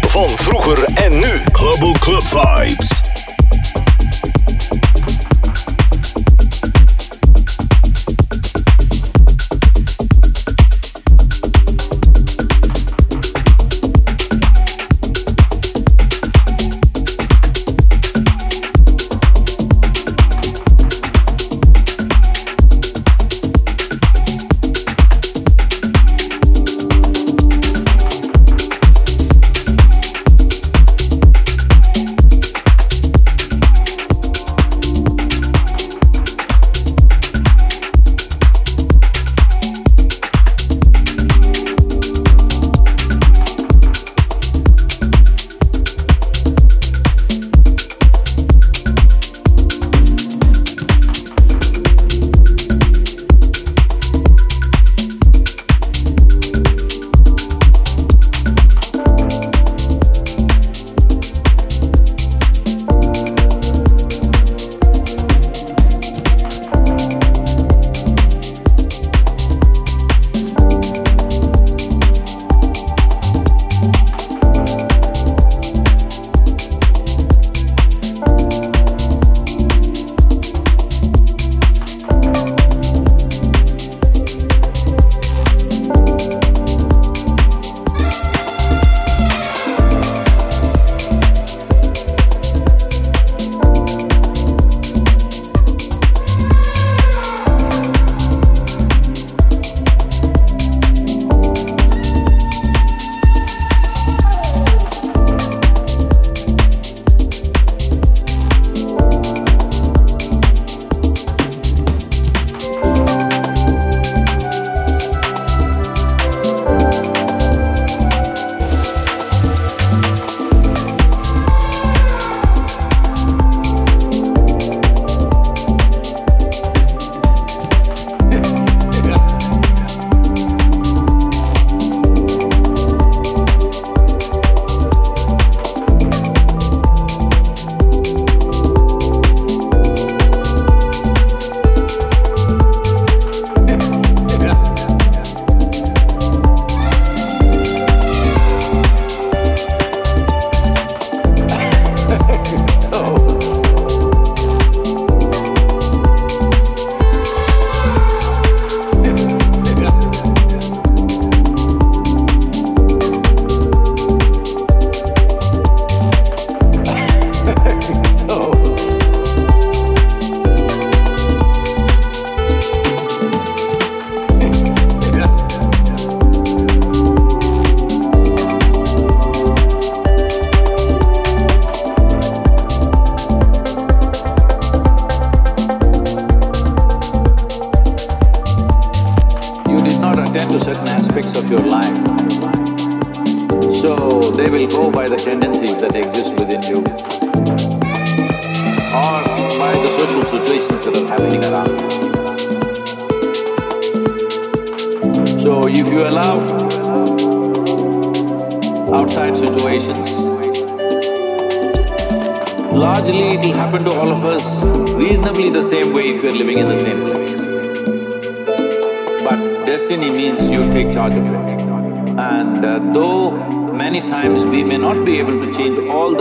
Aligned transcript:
Van 0.00 0.28
vroeger 0.28 0.84
en 0.94 1.12
nu. 1.12 1.42
Global 1.52 1.92
Club 1.92 2.22
Vibes. 2.22 3.03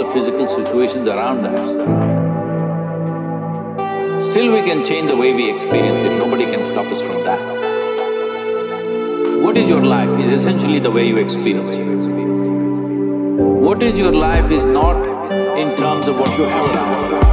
the 0.04 0.12
physical 0.14 0.48
situations 0.48 1.08
around 1.08 1.46
us. 1.46 1.68
Still, 4.30 4.54
we 4.54 4.62
can 4.68 4.84
change 4.84 5.08
the 5.08 5.16
way 5.16 5.34
we 5.34 5.50
experience 5.50 6.02
it. 6.04 6.18
Nobody 6.18 6.46
can 6.46 6.64
stop 6.66 6.86
us 6.88 7.02
from 7.02 7.24
that. 7.24 7.42
What 9.44 9.58
is 9.58 9.68
your 9.68 9.84
life 9.84 10.20
is 10.20 10.42
essentially 10.42 10.80
the 10.80 10.92
way 10.92 11.06
you 11.08 11.18
experience 11.18 11.78
it. 11.78 11.86
What 13.68 13.84
is 13.84 13.98
your 13.98 14.12
life 14.12 14.52
is 14.52 14.66
not 14.66 14.98
in 15.58 15.76
terms 15.78 16.08
of 16.08 16.20
what 16.20 16.38
you 16.38 16.46
have 16.46 16.76
around 16.76 17.12
you. 17.12 17.33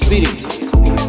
experience 0.00 0.44
it. 0.44 0.62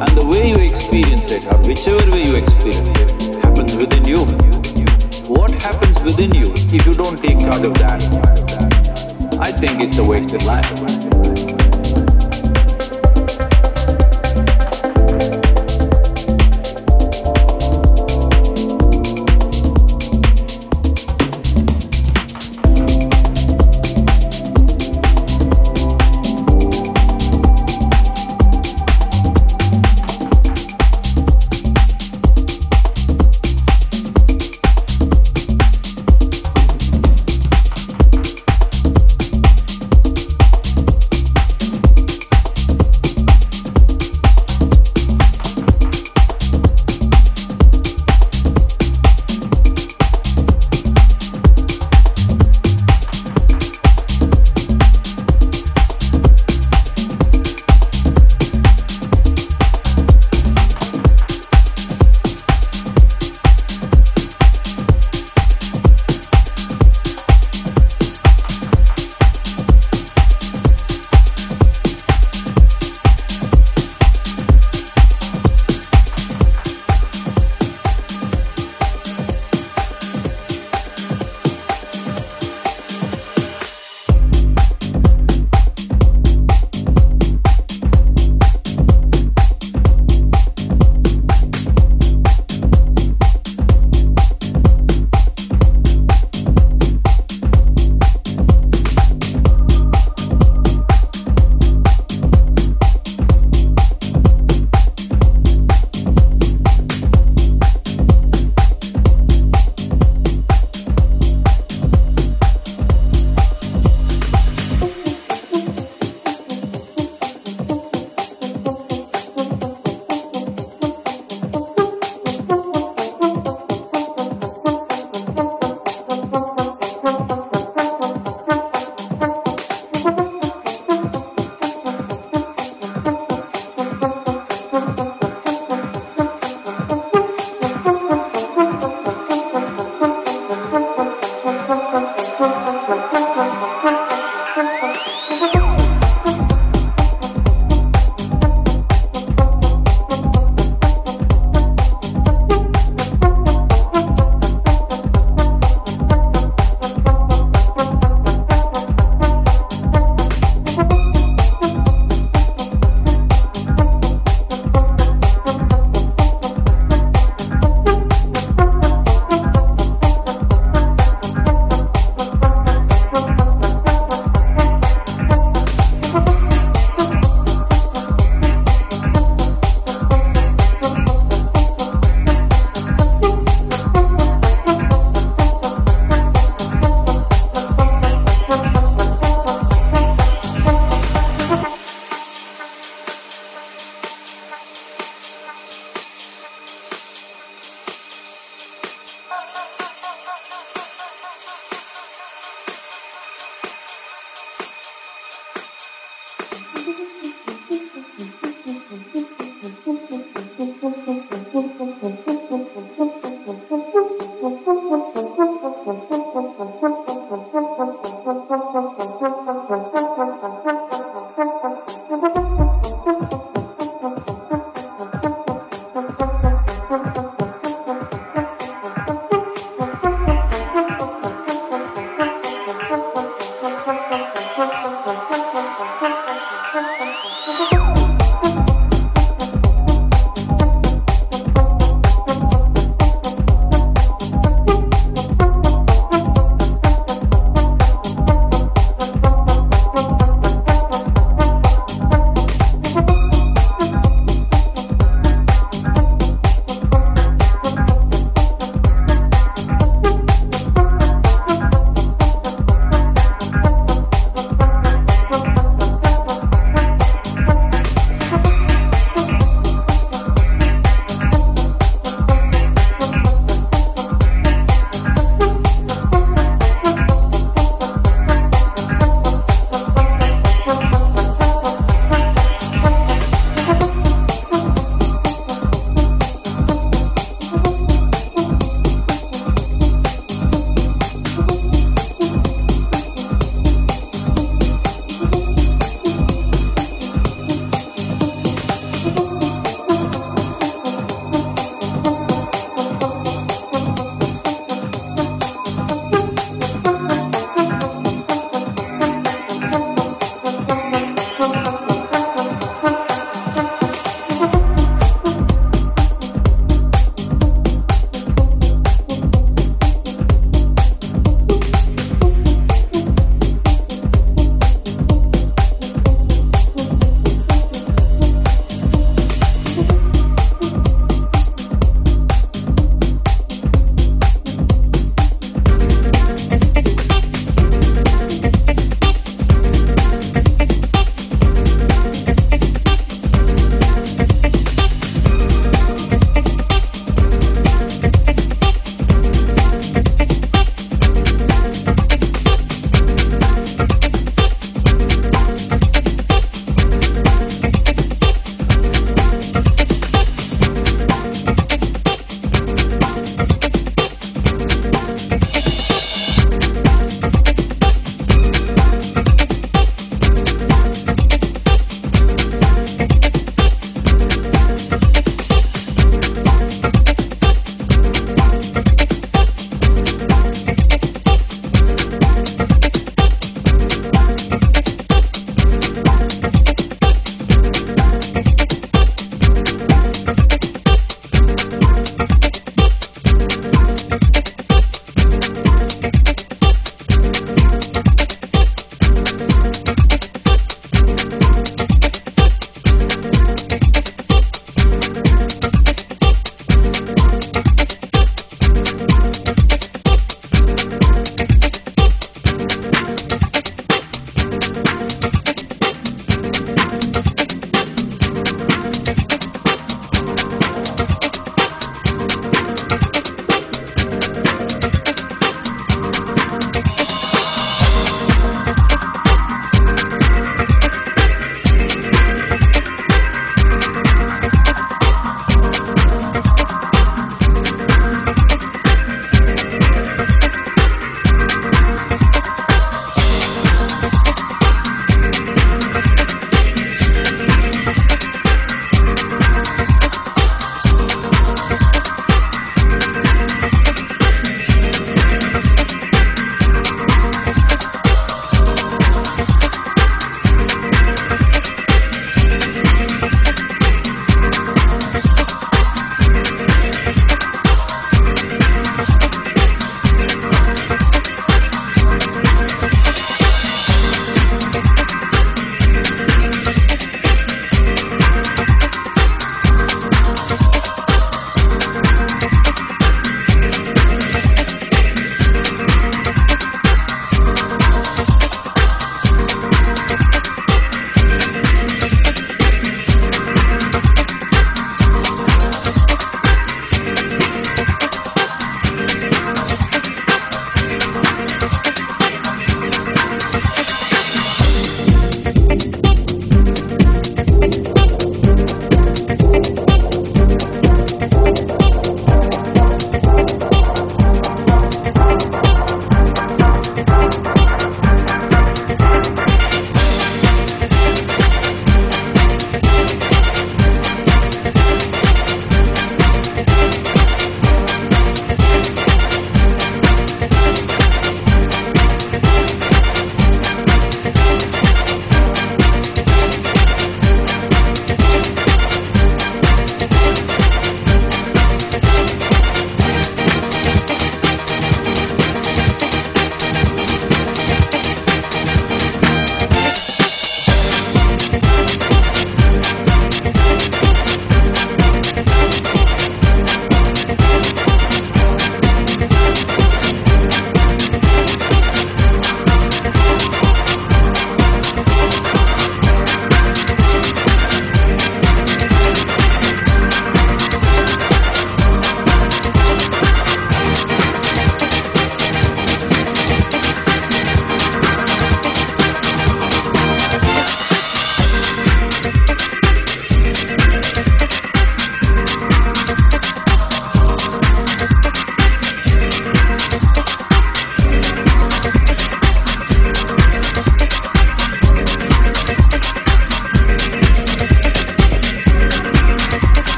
And 0.00 0.10
the 0.16 0.26
way 0.26 0.50
you 0.50 0.56
experience 0.56 1.30
it, 1.32 1.44
or 1.46 1.58
whichever 1.66 2.10
way 2.10 2.22
you 2.22 2.36
experience 2.36 2.88
it, 3.00 3.42
happens 3.42 3.76
within 3.76 4.04
you. 4.04 4.18
What 5.26 5.50
happens 5.62 6.00
within 6.02 6.32
you 6.34 6.52
if 6.54 6.86
you 6.86 6.94
don't 6.94 7.18
take 7.18 7.40
charge 7.40 7.64
of 7.64 7.74
that? 7.74 8.02
I 9.40 9.50
think 9.50 9.82
it's 9.82 9.98
a 9.98 10.04
wasted 10.04 10.44
life. 10.44 11.05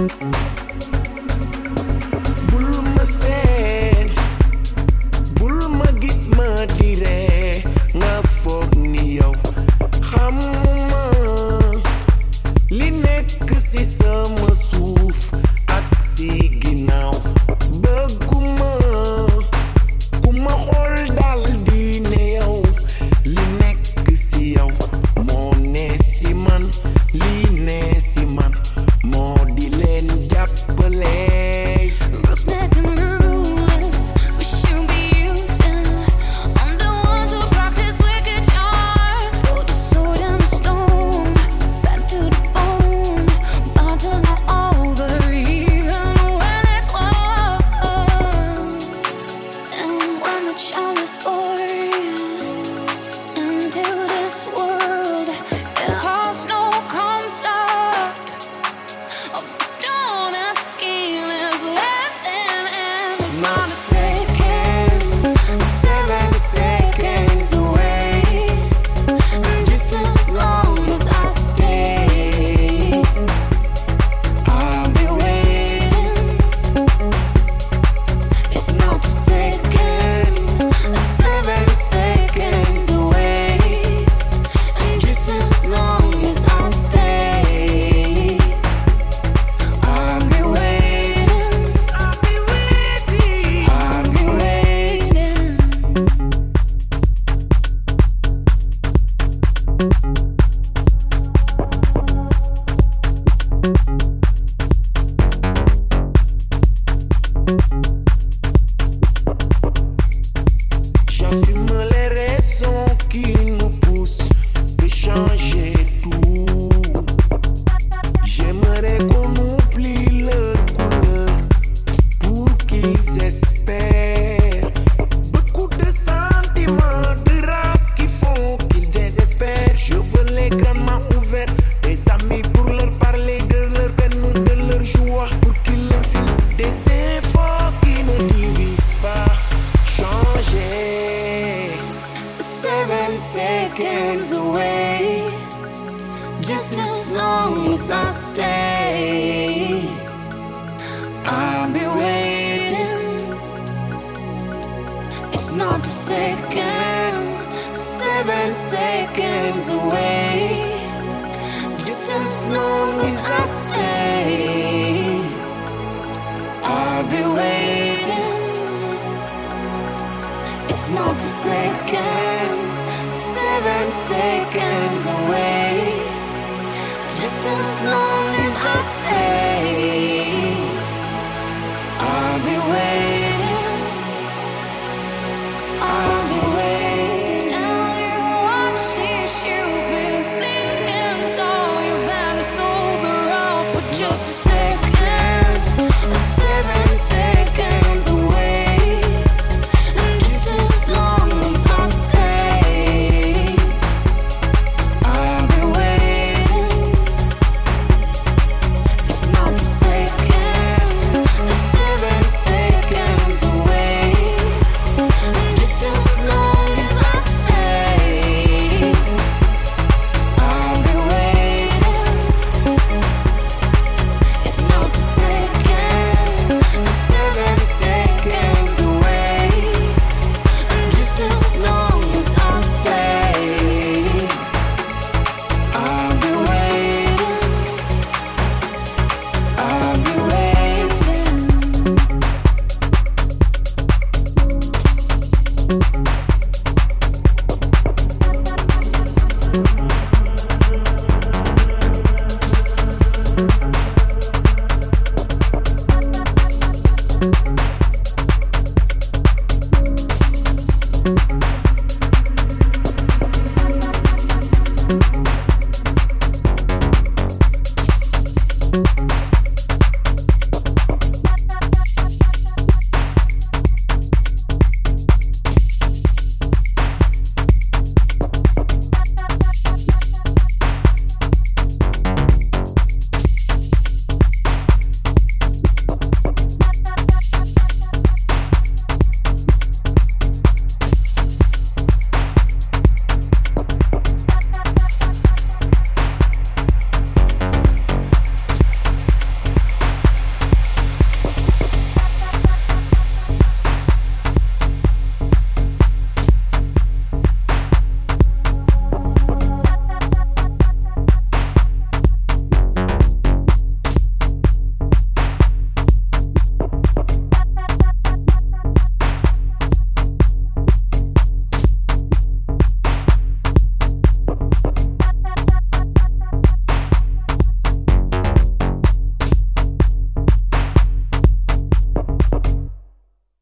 Not 0.00 0.22
a 0.22 0.39